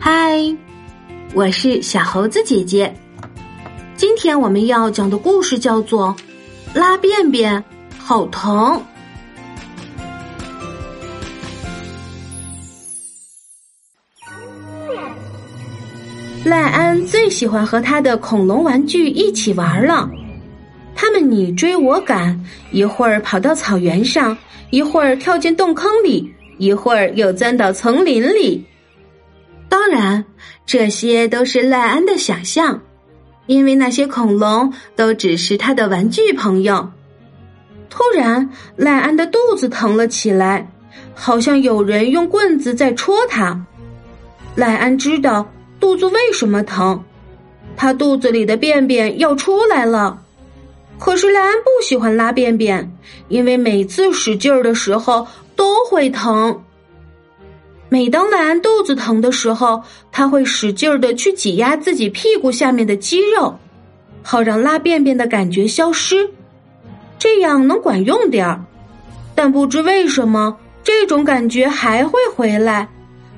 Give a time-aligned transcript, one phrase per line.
[0.00, 0.38] 嗨，
[1.34, 2.94] 我是小猴子姐姐。
[3.96, 6.14] 今天我们要讲的故事叫做
[6.78, 7.62] 《拉便便
[7.98, 8.76] 好疼》。
[16.44, 20.08] 赖安最喜欢和他的恐龙玩具一起玩了。
[20.94, 24.36] 他们你追我赶，一会儿跑到草原上，
[24.70, 28.66] 一会儿跳进洞坑里，一会儿又钻到丛林里。
[29.68, 30.24] 当然，
[30.66, 32.82] 这些都是赖安的想象，
[33.46, 36.90] 因为那些恐龙都只是他的玩具朋友。
[37.88, 40.70] 突然，赖安的肚子疼了起来，
[41.14, 43.64] 好像有人用棍子在戳他。
[44.54, 45.48] 赖安知道。
[45.80, 47.00] 肚子为什么疼？
[47.76, 50.20] 他肚子里的便便要出来了。
[50.98, 52.92] 可是赖安不喜欢拉便便，
[53.28, 56.62] 因为每次使劲儿的时候都会疼。
[57.88, 63.58] 每当赖安肚子疼的时候，他会使劲儿的去挤压自己屁股下面的肌肉，
[64.22, 66.28] 好让拉便便的感觉消失，
[67.18, 68.64] 这样能管用点儿。
[69.34, 72.88] 但不知为什么，这种感觉还会回来。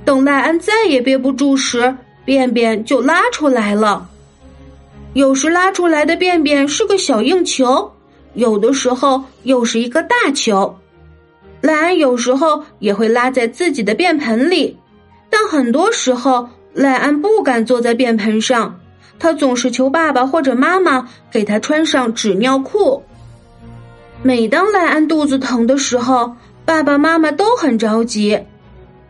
[0.05, 1.95] 等赖安再也憋不住时。
[2.23, 4.07] 便便就拉出来了，
[5.13, 7.93] 有时拉出来的便便是个小硬球，
[8.35, 10.77] 有的时候又是一个大球。
[11.61, 14.79] 赖安有时候也会拉在自己的便盆里，
[15.29, 18.79] 但很多时候赖安不敢坐在便盆上，
[19.19, 23.03] 他总是求爸爸或者妈妈给他穿上纸尿裤。
[24.23, 28.39] 每当赖安肚子疼的时候，爸爸妈妈都很着急，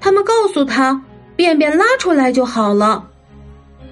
[0.00, 1.02] 他们告诉他，
[1.36, 3.09] 便便拉出来就好了。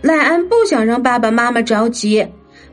[0.01, 2.27] 赖安不想让爸爸妈妈着急，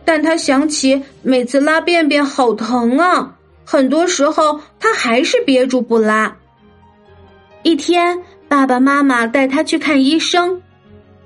[0.03, 6.35] 但他想起每次拉便便好疼啊，很多时候他还是憋住不拉。
[7.63, 10.61] 一天，爸爸妈妈带他去看医生，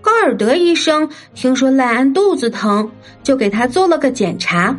[0.01, 2.89] 高尔德医生听说赖安肚子疼，
[3.21, 4.73] 就给他做了个检查，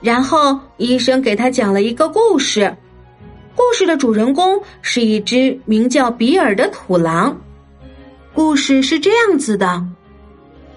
[0.00, 2.76] 然后医生给他讲了一个故事，
[3.54, 7.40] 故事的主人公是一只名叫比尔的土狼，
[8.34, 9.80] 故事是这样子的。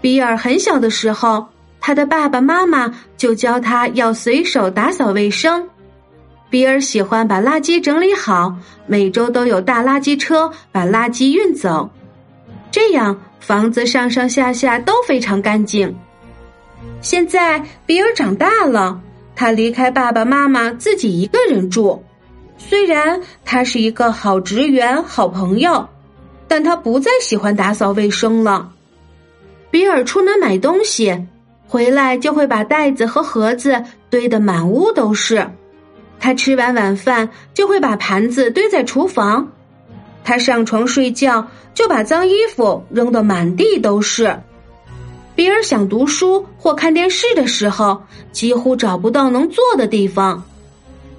[0.04, 1.48] 比尔很小的时候，
[1.80, 5.66] 他的爸爸妈妈就教他要随手打扫卫生。
[6.50, 8.54] 比尔喜欢把垃圾整理好，
[8.86, 11.90] 每周都有大垃圾车把垃圾运走，
[12.70, 15.96] 这样房子上上下下都非常干净。
[17.00, 19.00] 现在比尔长大了，
[19.38, 22.04] 他离开爸爸妈妈，自己一个人住。
[22.58, 25.88] 虽然他是一个好职员、好朋友，
[26.46, 28.70] 但他不再喜欢打扫卫生了。
[29.74, 31.26] 比尔出门买东西，
[31.68, 35.50] 回来就会把袋子和盒子堆得满屋都是。
[36.20, 39.52] 他吃完晚饭就会把盘子堆在厨房。
[40.24, 44.40] 他上床睡觉就把脏衣服扔得满地都是。
[45.34, 50.44] 比尔想读书或看电视的时候，几乎找不到能坐的地方，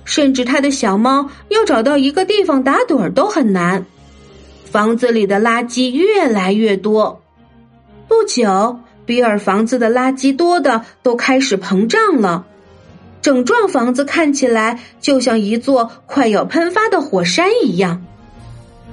[0.05, 3.85] 甚至他的小猫要找到一个地方打盹都很难。
[4.65, 7.21] 房子里的垃圾越来越多。
[8.15, 12.47] 不久，比尔房子的垃圾多的都开始膨胀了，
[13.21, 18.05] 整幢房子看起来就像一座快要喷发的火山一样。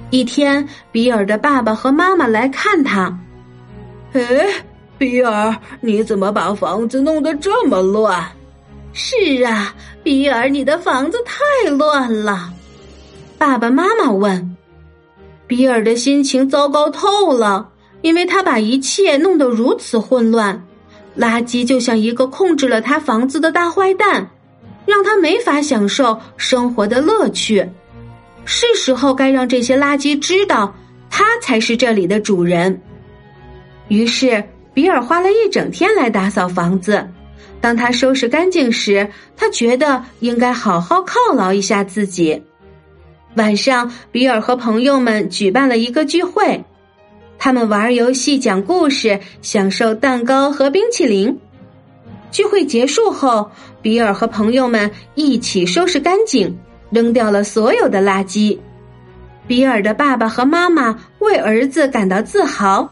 [0.09, 3.19] 一天，比尔的爸爸和妈妈来看他。
[4.13, 4.23] 哎，
[4.97, 8.27] 比尔，你怎么把房子弄得这么乱？
[8.91, 12.51] 是啊，比尔，你的房子太乱了。
[13.37, 14.57] 爸爸妈妈问。
[15.45, 17.70] 比尔的心情糟糕透了。
[18.01, 20.63] 因为他把一切弄得如此混乱，
[21.17, 24.29] 垃圾就像一个控制了他房子的大坏蛋，
[24.85, 27.69] 让他没法享受生活的乐趣。
[28.43, 30.75] 是时候该让这些垃圾知道，
[31.09, 32.81] 他才是这里的主人。
[33.87, 37.07] 于是，比尔花了一整天来打扫房子。
[37.59, 39.07] 当他收拾干净时，
[39.37, 42.41] 他觉得应该好好犒劳一下自己。
[43.35, 46.63] 晚上，比尔和朋友们举办了一个聚会。
[47.43, 51.35] 他们玩游戏、讲故事，享受蛋糕和冰淇淋。
[52.29, 53.49] 聚会结束后，
[53.81, 56.55] 比尔和朋友们一起收拾干净，
[56.91, 58.55] 扔掉了所有的垃圾。
[59.47, 62.87] 比尔的爸爸和妈妈为儿子感到自豪，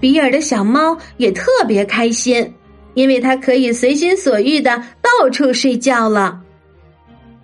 [0.00, 2.50] 比尔的小猫也特别开心，
[2.94, 6.40] 因为它可以随心所欲的到处睡觉了。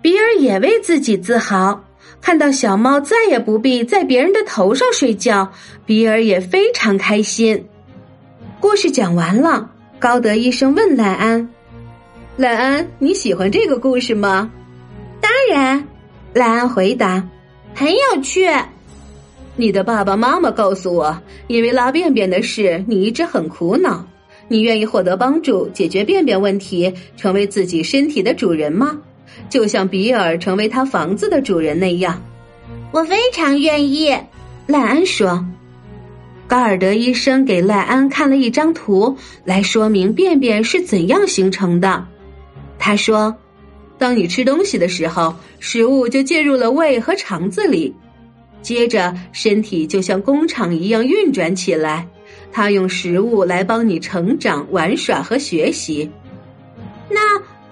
[0.01, 1.79] 比尔也为自己自豪。
[2.23, 5.51] 看到小猫再也不必在别人的头上睡觉，
[5.85, 7.65] 比尔也非常开心。
[8.61, 11.49] 故事讲完了，高德医生问赖安
[12.37, 14.49] ：“赖安，你喜欢这个故事吗
[15.19, 15.85] ？”“当然。”
[16.33, 17.27] 赖安回答
[17.75, 18.49] ，“很有趣。”
[19.57, 24.07] 你的爸爸妈妈告诉我，因为拉便便的事，你一直很苦恼。
[24.47, 28.97] 你愿意获得帮助，解决便便问题，成为自己身体的主人吗？
[29.49, 32.21] 就像比尔成为他房子的主人那样。
[32.91, 34.15] 我非常愿意，
[34.67, 35.45] 赖安说。
[36.45, 42.05] 高尔德医生给赖安看了一张图，来说明便便是怎样形成的。
[42.77, 43.35] 他说
[43.97, 47.95] ：“当你吃东西的时候，食物就进入了胃和肠子里，
[48.61, 52.07] 接着身体就像工厂一样运转起来。
[52.51, 56.07] 它用食物来帮你成长、玩耍和学习。”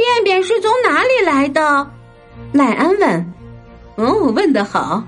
[0.02, 1.92] 便便是从哪里来的？
[2.52, 3.34] 赖安问。
[3.96, 5.08] “哦，问得好。”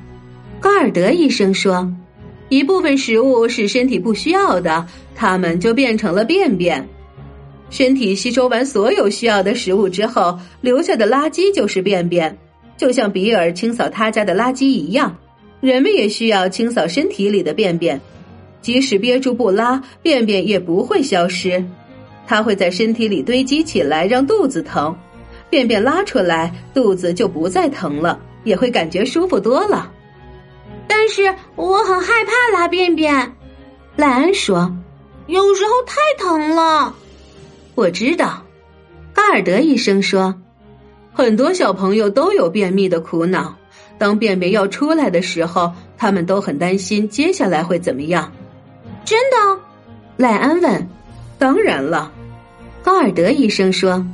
[0.61, 1.91] 高尔德医生说。
[2.49, 4.85] 一部分食物是身体不需要的，
[5.15, 6.87] 它们就变成了便便。
[7.71, 12.37] 身体吸收完所有需要的食物之后，留下的垃圾就是便便，
[12.77, 15.17] 就像比尔清扫他家的垃圾一样。
[15.61, 17.99] 人们也需要清扫身体里的便便，
[18.61, 21.65] 即使憋住不拉，便便也不会消失，
[22.25, 24.95] 它会在身体里堆积起来，让肚子疼。
[25.49, 29.91] 便便拉出来，肚子就不再疼了，也会感觉舒服多了。
[30.87, 33.33] 但是我很害怕拉便便，
[33.95, 34.75] 赖安说
[35.27, 36.95] ：“有时候太疼了。”
[37.75, 38.43] 我知道，
[39.13, 40.33] 高尔德医生说，
[41.13, 43.55] 很多小朋友都有便秘的苦恼。
[43.99, 48.31] 当便便要出来的时候，他们都很担心接下来会怎么样。
[49.05, 49.61] 真的？
[50.17, 50.89] 赖安问。
[51.37, 52.11] 当然了，
[52.81, 54.05] 高尔德医生说。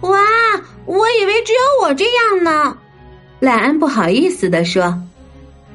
[0.00, 0.18] 哇，
[0.86, 2.76] 我以为只有我这样呢。
[3.38, 5.02] 赖安不好意思的说。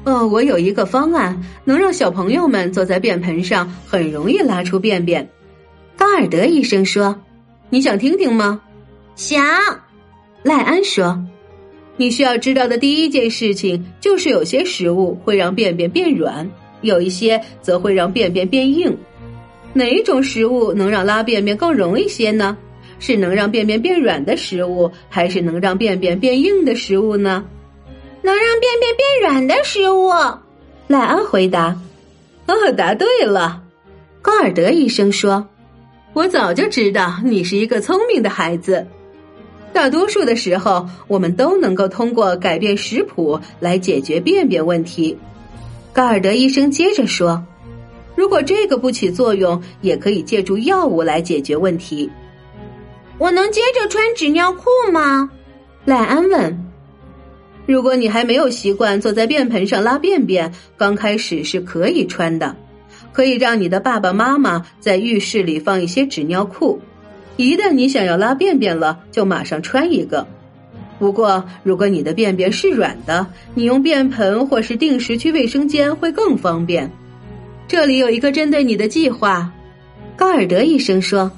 [0.04, 5.28] 哦，我有一个方案，能让小朋友们坐在便盆上很容易拉出便便。
[5.96, 7.20] 高尔德医生说
[7.70, 8.60] ：“你想听听吗？”
[9.16, 9.44] 想。
[10.42, 11.24] 赖安说
[11.96, 16.48] ：“你需要知道的第一件事情就是，有些食物会让便便变软，
[16.82, 18.96] 有一些则会让便便变硬。
[19.76, 22.56] 哪一种食物能让拉便便更容易些呢？
[22.98, 27.44] 是能让便便变软的食物，还是能让便便变硬的食物呢？”
[28.22, 30.08] 能让便便变软的食物，
[30.88, 31.78] 赖安回答。
[32.46, 33.62] 哦，答对了，
[34.22, 35.46] 高尔德医生说
[36.14, 38.86] ：“我早就知道你是一个聪明的孩子。
[39.74, 45.18] 大多数的时候，我们都能够通过改变食谱来解决便便问题。”
[45.92, 47.44] 高尔德医生接着说
[48.16, 52.10] ：“如果这个不起作用，也可以借助药物来解决问题。”
[53.18, 55.30] 我能接着穿纸尿裤吗？
[55.84, 56.64] 赖安问。
[57.64, 62.54] 如果你还没有习惯坐在便盆上拉便便，刚开始是可以穿的，
[63.12, 66.80] 可以让你的爸爸妈妈在浴室里放一些纸尿裤，
[67.36, 70.26] 一旦你想要拉便便了，就马上穿一个。
[70.98, 76.90] 不过，如果你的便便是软的，你用便盆或是定时去卫生间会更方便。
[77.68, 79.50] 这里有一个针对你的计划，
[80.16, 81.30] 高尔德医生说，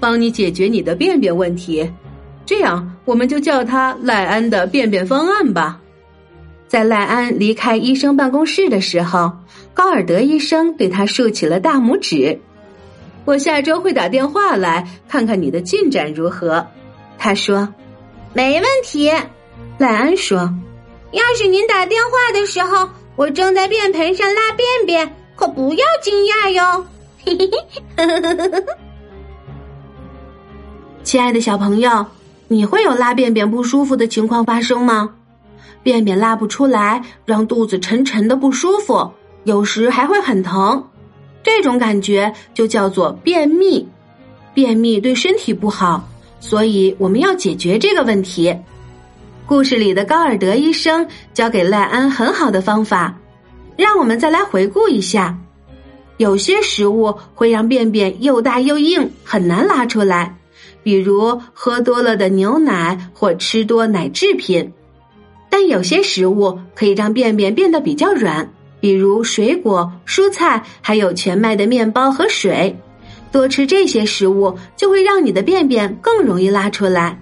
[0.00, 1.90] 帮你解决你的便便问题。
[2.46, 5.80] 这样，我们就叫他赖安的便便方案吧。
[6.66, 9.30] 在赖安离开医生办公室的时候，
[9.74, 12.40] 高尔德医生对他竖起了大拇指。
[13.24, 16.66] 我下周会打电话来看看你的进展如何。
[17.18, 17.68] 他说
[18.32, 19.12] ：“没问题。”
[19.78, 20.54] 赖安说
[21.12, 26.84] ：“要是您打电话的时候，我正在便盆上拉便便，可不要惊讶哟。
[31.04, 32.06] ”亲爱的小朋友。
[32.48, 35.10] 你会有拉便便不舒服的情况发生吗？
[35.82, 39.10] 便便拉不出来，让肚子沉沉的不舒服，
[39.42, 40.84] 有时还会很疼。
[41.42, 43.88] 这种感觉就叫做便秘。
[44.54, 48.56] 便秘对身体不好，所以我们要解决这个问题。
[49.44, 53.18] 故事里的高尔德医生教给赖安很好的方法，
[53.76, 55.38] 让我们再来回顾一下。
[56.16, 60.36] 有些食物会让便便又大又硬，很难拉出来。
[60.82, 64.72] 比如喝多了的牛奶或吃多奶制品，
[65.50, 68.48] 但有些食物可以让便便变得比较软，
[68.80, 72.76] 比如水果、蔬菜，还有全麦的面包和水。
[73.32, 77.20] 多吃这些食物就会让你的便便更容易拉出来。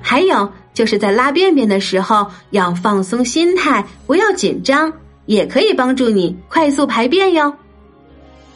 [0.00, 4.90] 还有就是在拉便便的时候要放松心态，不要紧张，
[5.30, 7.54] 也可以帮助你快速排便哟。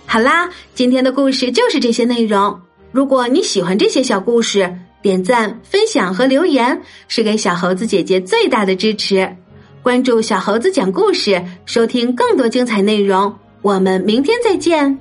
[0.06, 2.60] 好啦，今天的故事就是这些内容。
[2.90, 9.36] 如果你喜欢这些小故事，点赞、分享和留言是给小猴子姐姐最大的支持。
[9.84, 13.32] 关注小猴子讲故事，收听更多精彩内容。
[13.62, 14.98] 我们明天再见。